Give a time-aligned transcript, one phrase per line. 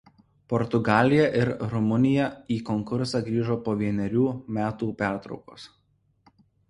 [0.51, 4.25] Portugalija ir Rumunija į konkursą grįžo po vienerių
[4.59, 5.69] metų pertraukos.